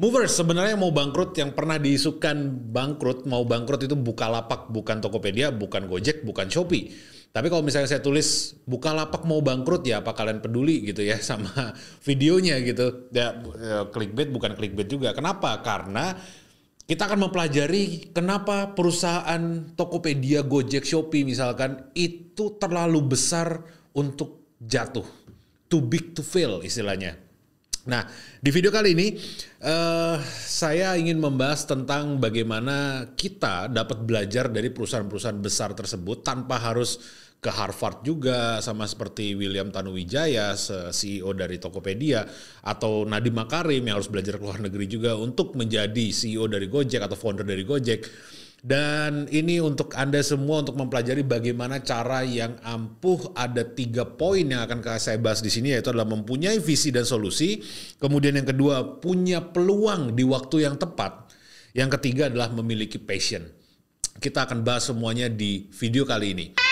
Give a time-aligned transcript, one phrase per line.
[0.00, 5.52] Movers sebenarnya mau bangkrut yang pernah diisukan bangkrut mau bangkrut itu buka lapak bukan Tokopedia
[5.52, 6.88] bukan Gojek bukan Shopee.
[7.28, 11.20] Tapi kalau misalnya saya tulis buka lapak mau bangkrut ya apa kalian peduli gitu ya
[11.28, 13.12] sama videonya gitu.
[13.12, 15.12] Ya, ya clickbait bukan clickbait juga.
[15.12, 15.60] Kenapa?
[15.60, 16.16] Karena
[16.88, 25.04] kita akan mempelajari kenapa perusahaan Tokopedia Gojek Shopee misalkan itu terlalu besar untuk jatuh.
[25.68, 27.29] Too big to fail istilahnya
[27.88, 28.04] Nah,
[28.36, 29.16] di video kali ini
[29.64, 37.00] uh, saya ingin membahas tentang bagaimana kita dapat belajar dari perusahaan-perusahaan besar tersebut tanpa harus
[37.40, 40.52] ke Harvard juga sama seperti William Tanuwijaya
[40.92, 42.28] CEO dari Tokopedia
[42.60, 47.00] atau Nadiem Makarim yang harus belajar ke luar negeri juga untuk menjadi CEO dari Gojek
[47.00, 48.04] atau founder dari Gojek
[48.60, 54.60] dan ini untuk Anda semua untuk mempelajari bagaimana cara yang ampuh ada tiga poin yang
[54.60, 57.64] akan saya bahas di sini yaitu adalah mempunyai visi dan solusi.
[57.96, 61.32] Kemudian yang kedua punya peluang di waktu yang tepat.
[61.72, 63.48] Yang ketiga adalah memiliki passion.
[64.20, 66.69] Kita akan bahas semuanya di video kali ini.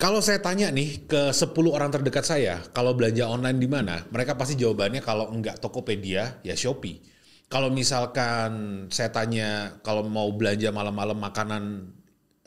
[0.00, 4.00] Kalau saya tanya nih ke 10 orang terdekat saya, kalau belanja online di mana?
[4.08, 7.04] Mereka pasti jawabannya kalau enggak Tokopedia, ya Shopee.
[7.52, 11.92] Kalau misalkan saya tanya kalau mau belanja malam-malam makanan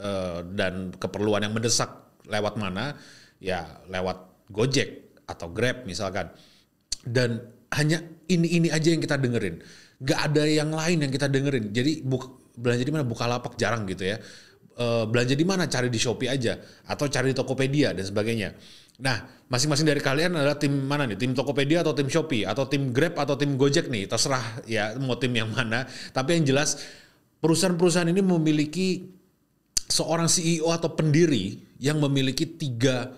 [0.00, 1.92] uh, dan keperluan yang mendesak
[2.24, 2.96] lewat mana?
[3.36, 6.32] Ya lewat Gojek atau Grab misalkan.
[7.04, 8.00] Dan hanya
[8.32, 9.60] ini-ini aja yang kita dengerin.
[10.00, 11.68] Gak ada yang lain yang kita dengerin.
[11.68, 13.04] Jadi buk, belanja di mana?
[13.04, 14.16] Bukalapak jarang gitu ya
[14.78, 15.68] uh, belanja di mana?
[15.68, 16.56] Cari di Shopee aja
[16.88, 18.54] atau cari di Tokopedia dan sebagainya.
[19.02, 21.16] Nah, masing-masing dari kalian adalah tim mana nih?
[21.16, 24.04] Tim Tokopedia atau tim Shopee atau tim Grab atau tim Gojek nih?
[24.06, 25.88] Terserah ya mau tim yang mana.
[26.12, 26.78] Tapi yang jelas
[27.40, 29.08] perusahaan-perusahaan ini memiliki
[29.88, 33.10] seorang CEO atau pendiri yang memiliki tiga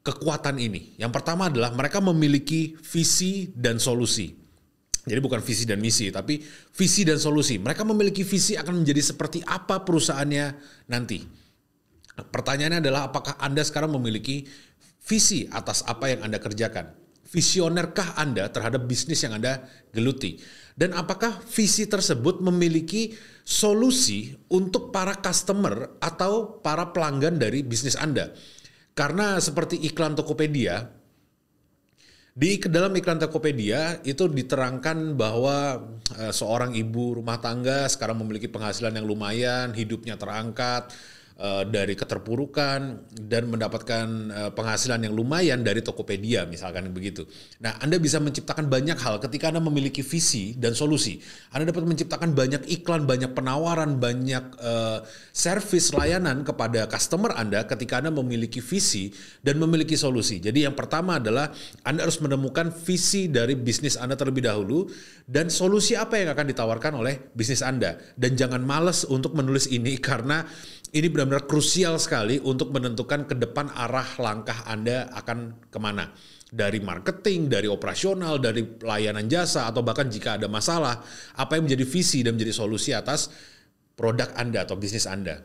[0.00, 0.96] kekuatan ini.
[0.96, 4.39] Yang pertama adalah mereka memiliki visi dan solusi.
[5.00, 6.44] Jadi bukan visi dan misi, tapi
[6.76, 7.56] visi dan solusi.
[7.56, 10.46] Mereka memiliki visi akan menjadi seperti apa perusahaannya
[10.92, 11.24] nanti.
[12.20, 14.44] Pertanyaannya adalah apakah Anda sekarang memiliki
[15.00, 16.92] visi atas apa yang Anda kerjakan?
[17.30, 19.64] Visionerkah Anda terhadap bisnis yang Anda
[19.94, 20.36] geluti?
[20.76, 23.16] Dan apakah visi tersebut memiliki
[23.46, 28.34] solusi untuk para customer atau para pelanggan dari bisnis Anda?
[28.92, 30.99] Karena seperti iklan Tokopedia,
[32.30, 35.82] di dalam iklan Tokopedia itu diterangkan bahwa
[36.14, 40.94] uh, seorang ibu rumah tangga sekarang memiliki penghasilan yang lumayan, hidupnya terangkat,
[41.40, 47.24] uh, dari keterpurukan dan mendapatkan uh, penghasilan yang lumayan dari Tokopedia misalkan begitu.
[47.64, 51.18] Nah, Anda bisa menciptakan banyak hal ketika Anda memiliki visi dan solusi.
[51.50, 55.02] Anda dapat menciptakan banyak iklan, banyak penawaran, banyak uh,
[55.32, 60.38] service layanan kepada customer Anda ketika Anda memiliki visi dan memiliki solusi.
[60.38, 61.50] Jadi yang pertama adalah
[61.82, 64.86] Anda harus menemukan visi dari bisnis Anda terlebih dahulu
[65.24, 67.96] dan solusi apa yang akan ditawarkan oleh bisnis Anda.
[68.14, 70.44] Dan jangan males untuk menulis ini karena
[70.90, 76.10] ini benar-benar krusial sekali untuk menentukan ke depan arah langkah Anda akan ke mana.
[76.50, 80.98] Dari marketing, dari operasional, dari pelayanan jasa, atau bahkan jika ada masalah,
[81.38, 83.30] apa yang menjadi visi dan menjadi solusi atas
[83.94, 85.38] produk Anda atau bisnis Anda.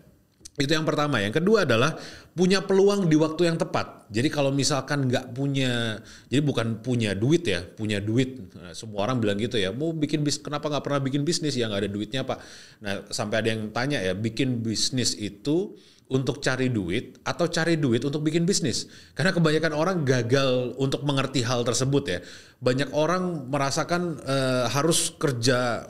[0.56, 1.20] Itu yang pertama.
[1.20, 2.00] Yang kedua adalah
[2.32, 4.08] punya peluang di waktu yang tepat.
[4.08, 6.00] Jadi kalau misalkan nggak punya,
[6.32, 8.40] jadi bukan punya duit ya, punya duit.
[8.56, 11.68] Nah, semua orang bilang gitu ya, mau bikin bis, kenapa nggak pernah bikin bisnis ya
[11.68, 12.40] nggak ada duitnya pak.
[12.80, 18.08] Nah sampai ada yang tanya ya, bikin bisnis itu untuk cari duit atau cari duit
[18.08, 18.88] untuk bikin bisnis.
[19.12, 22.20] Karena kebanyakan orang gagal untuk mengerti hal tersebut ya.
[22.64, 25.90] Banyak orang merasakan uh, harus kerja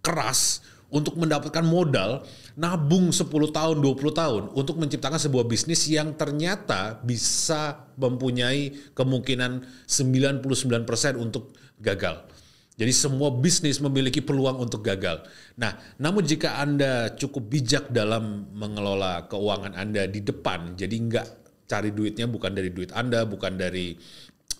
[0.00, 0.64] keras
[0.94, 2.22] untuk mendapatkan modal
[2.54, 10.44] nabung 10 tahun, 20 tahun untuk menciptakan sebuah bisnis yang ternyata bisa mempunyai kemungkinan 99%
[11.18, 11.50] untuk
[11.82, 12.30] gagal.
[12.74, 15.22] Jadi semua bisnis memiliki peluang untuk gagal.
[15.54, 21.26] Nah, namun jika Anda cukup bijak dalam mengelola keuangan Anda di depan, jadi nggak
[21.70, 23.94] cari duitnya bukan dari duit Anda, bukan dari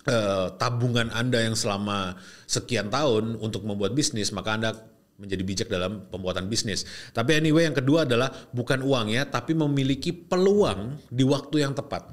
[0.07, 2.15] uh, tabungan Anda yang selama
[2.47, 4.71] sekian tahun untuk membuat bisnis, maka Anda
[5.15, 6.83] menjadi bijak dalam pembuatan bisnis.
[7.15, 12.11] Tapi anyway yang kedua adalah bukan uang ya, tapi memiliki peluang di waktu yang tepat.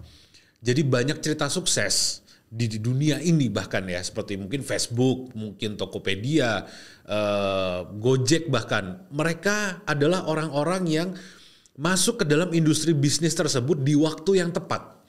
[0.61, 2.21] Jadi banyak cerita sukses
[2.51, 6.67] di, dunia ini bahkan ya seperti mungkin Facebook, mungkin Tokopedia,
[7.09, 11.09] uh, Gojek bahkan mereka adalah orang-orang yang
[11.79, 15.00] masuk ke dalam industri bisnis tersebut di waktu yang tepat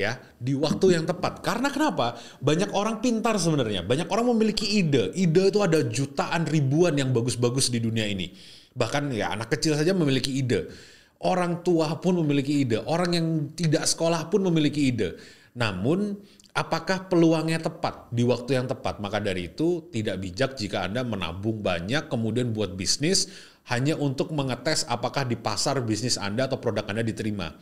[0.00, 1.44] ya di waktu yang tepat.
[1.44, 2.16] Karena kenapa?
[2.40, 5.12] Banyak orang pintar sebenarnya, banyak orang memiliki ide.
[5.12, 8.32] Ide itu ada jutaan ribuan yang bagus-bagus di dunia ini.
[8.72, 10.72] Bahkan ya anak kecil saja memiliki ide.
[11.20, 15.20] Orang tua pun memiliki ide, orang yang tidak sekolah pun memiliki ide.
[15.52, 16.16] Namun,
[16.56, 19.04] apakah peluangnya tepat di waktu yang tepat?
[19.04, 23.28] Maka dari itu, tidak bijak jika Anda menabung banyak, kemudian buat bisnis
[23.68, 27.52] hanya untuk mengetes apakah di pasar bisnis Anda atau produk Anda diterima.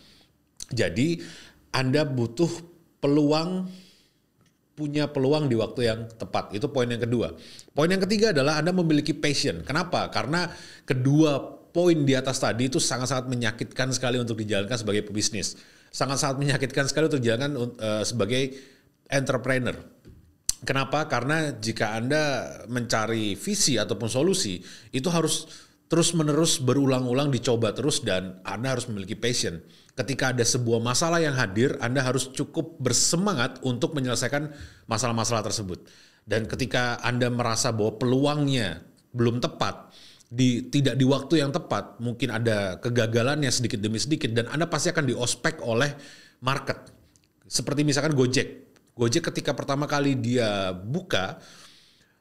[0.71, 1.19] Jadi,
[1.73, 2.51] Anda butuh
[2.99, 3.69] peluang
[4.79, 6.55] punya peluang di waktu yang tepat.
[6.55, 7.35] Itu poin yang kedua.
[7.75, 9.67] Poin yang ketiga adalah Anda memiliki passion.
[9.67, 10.07] Kenapa?
[10.15, 10.47] Karena
[10.87, 15.59] kedua poin di atas tadi itu sangat-sangat menyakitkan sekali untuk dijalankan sebagai pebisnis.
[15.91, 18.55] Sangat-sangat menyakitkan sekali untuk dijalankan uh, sebagai
[19.11, 19.75] entrepreneur.
[20.63, 21.11] Kenapa?
[21.11, 24.63] Karena jika Anda mencari visi ataupun solusi,
[24.95, 29.65] itu harus terus-menerus berulang-ulang dicoba terus dan Anda harus memiliki passion.
[29.97, 34.53] Ketika ada sebuah masalah yang hadir, Anda harus cukup bersemangat untuk menyelesaikan
[34.87, 35.89] masalah-masalah tersebut.
[36.29, 38.85] Dan ketika Anda merasa bahwa peluangnya
[39.17, 39.91] belum tepat,
[40.29, 44.93] di tidak di waktu yang tepat, mungkin ada kegagalannya sedikit demi sedikit dan Anda pasti
[44.93, 45.89] akan diospek oleh
[46.45, 46.93] market.
[47.49, 48.77] Seperti misalkan Gojek.
[48.93, 51.41] Gojek ketika pertama kali dia buka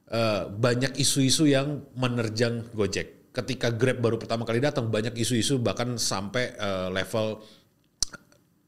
[0.08, 3.17] uh, banyak isu-isu yang menerjang Gojek.
[3.38, 7.38] Ketika Grab baru pertama kali datang banyak isu-isu bahkan sampai uh, level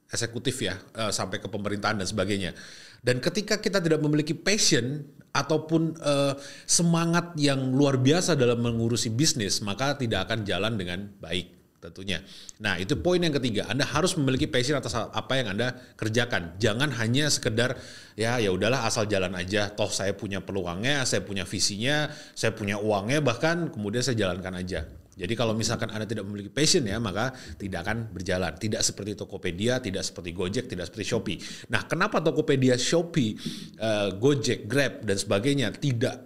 [0.09, 2.53] eksekutif ya, uh, sampai ke pemerintahan dan sebagainya.
[3.01, 6.37] Dan ketika kita tidak memiliki passion ataupun uh,
[6.69, 12.19] semangat yang luar biasa dalam mengurusi bisnis, maka tidak akan jalan dengan baik tentunya.
[12.59, 13.65] Nah, itu poin yang ketiga.
[13.71, 16.59] Anda harus memiliki passion atas apa yang Anda kerjakan.
[16.59, 17.79] Jangan hanya sekedar
[18.19, 19.71] ya ya udahlah asal jalan aja.
[19.71, 24.85] Toh saya punya peluangnya, saya punya visinya, saya punya uangnya bahkan kemudian saya jalankan aja.
[25.19, 28.55] Jadi kalau misalkan Anda tidak memiliki passion ya, maka tidak akan berjalan.
[28.55, 31.37] Tidak seperti Tokopedia, tidak seperti Gojek, tidak seperti Shopee.
[31.67, 33.35] Nah, kenapa Tokopedia, Shopee,
[33.83, 36.23] uh, Gojek, Grab, dan sebagainya tidak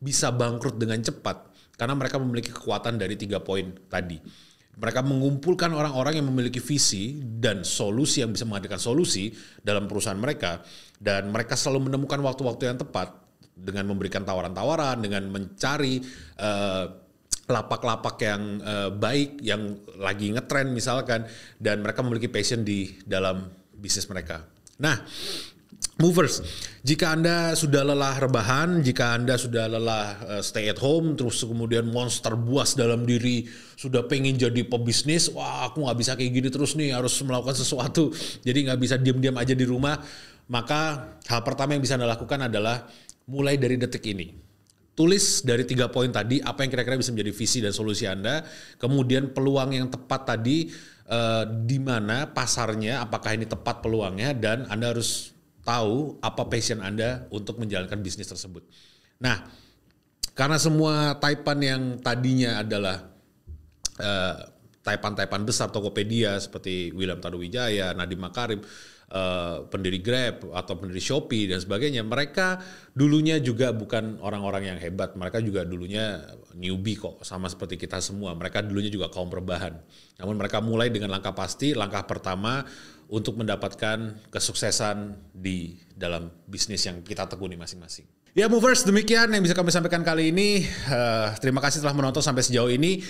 [0.00, 1.52] bisa bangkrut dengan cepat?
[1.76, 4.16] Karena mereka memiliki kekuatan dari tiga poin tadi.
[4.80, 9.28] Mereka mengumpulkan orang-orang yang memiliki visi dan solusi yang bisa menghadirkan solusi
[9.60, 10.64] dalam perusahaan mereka.
[10.96, 13.12] Dan mereka selalu menemukan waktu-waktu yang tepat
[13.52, 16.00] dengan memberikan tawaran-tawaran, dengan mencari
[16.40, 16.84] uh,
[17.50, 21.26] lapak-lapak yang uh, baik yang lagi ngetren misalkan
[21.58, 24.46] dan mereka memiliki passion di dalam bisnis mereka.
[24.80, 24.96] Nah,
[26.00, 26.40] movers,
[26.80, 31.92] jika Anda sudah lelah rebahan, jika Anda sudah lelah uh, stay at home, terus kemudian
[31.92, 33.44] monster buas dalam diri
[33.76, 38.10] sudah pengen jadi pebisnis, wah aku nggak bisa kayak gini terus nih, harus melakukan sesuatu,
[38.40, 40.00] jadi nggak bisa diam-diam aja di rumah,
[40.48, 42.88] maka hal pertama yang bisa Anda lakukan adalah
[43.28, 44.32] mulai dari detik ini.
[44.90, 48.42] Tulis dari tiga poin tadi apa yang kira-kira bisa menjadi visi dan solusi Anda,
[48.76, 50.68] kemudian peluang yang tepat tadi
[51.08, 57.28] eh, di mana pasarnya, apakah ini tepat peluangnya dan Anda harus tahu apa passion Anda
[57.32, 58.64] untuk menjalankan bisnis tersebut.
[59.20, 59.44] Nah,
[60.32, 63.12] karena semua taipan yang tadinya adalah
[64.00, 64.36] eh,
[64.80, 68.60] taipan-taipan besar Tokopedia seperti William Taruwijaya, Nadiem Makarim,
[69.12, 72.62] uh, pendiri Grab atau pendiri Shopee dan sebagainya, mereka
[72.96, 75.14] dulunya juga bukan orang-orang yang hebat.
[75.18, 76.24] Mereka juga dulunya
[76.56, 78.32] newbie kok, sama seperti kita semua.
[78.32, 79.76] Mereka dulunya juga kaum perubahan.
[80.16, 82.64] Namun mereka mulai dengan langkah pasti, langkah pertama
[83.10, 88.06] untuk mendapatkan kesuksesan di dalam bisnis yang kita tekuni masing-masing.
[88.30, 90.62] Ya movers, demikian yang bisa kami sampaikan kali ini.
[90.86, 93.02] Uh, terima kasih telah menonton sampai sejauh ini.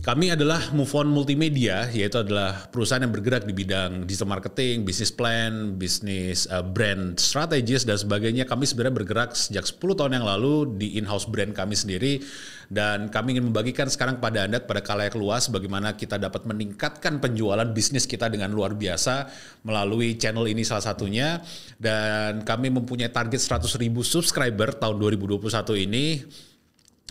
[0.00, 5.12] Kami adalah Move On Multimedia, yaitu adalah perusahaan yang bergerak di bidang digital marketing, bisnis
[5.12, 8.48] plan, bisnis uh, brand strategis dan sebagainya.
[8.48, 12.24] Kami sebenarnya bergerak sejak 10 tahun yang lalu di in-house brand kami sendiri.
[12.72, 17.68] Dan kami ingin membagikan sekarang kepada Anda pada kalayak luas bagaimana kita dapat meningkatkan penjualan
[17.68, 19.28] bisnis kita dengan luar biasa
[19.60, 21.44] melalui channel ini salah satunya.
[21.76, 25.52] Dan kami mempunyai target 100 ribu subscriber tahun 2021
[25.84, 26.24] ini.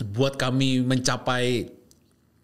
[0.02, 1.78] Buat kami mencapai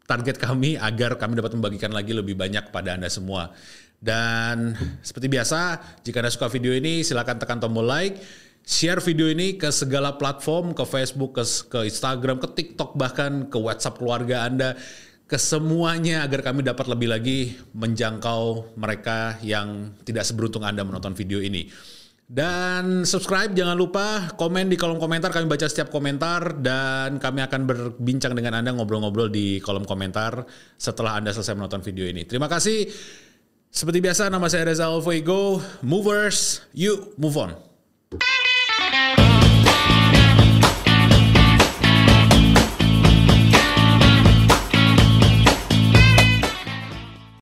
[0.09, 3.53] target kami agar kami dapat membagikan lagi lebih banyak pada Anda semua.
[4.01, 4.73] Dan
[5.05, 8.17] seperti biasa, jika Anda suka video ini, silakan tekan tombol like,
[8.65, 13.59] share video ini ke segala platform, ke Facebook, ke, ke Instagram, ke TikTok, bahkan ke
[13.61, 14.81] WhatsApp keluarga Anda,
[15.29, 17.39] ke semuanya agar kami dapat lebih lagi
[17.77, 21.69] menjangkau mereka yang tidak seberuntung Anda menonton video ini.
[22.29, 27.65] Dan subscribe jangan lupa, komen di kolom komentar, kami baca setiap komentar dan kami akan
[27.65, 30.45] berbincang dengan Anda ngobrol-ngobrol di kolom komentar
[30.77, 32.29] setelah Anda selesai menonton video ini.
[32.29, 32.85] Terima kasih.
[33.73, 37.68] Seperti biasa nama saya Reza Alfuego, Movers, you move on.